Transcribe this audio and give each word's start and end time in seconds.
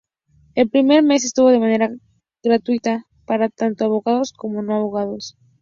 El 0.55 0.67
primer 0.71 1.03
mes 1.03 1.23
estuvo 1.25 1.49
de 1.49 1.59
manera 1.59 1.91
gratuita 2.41 3.05
para 3.27 3.49
tanto 3.49 3.85
abonados 3.85 4.33
como 4.33 4.63
no 4.63 4.73
abonados. 4.73 5.37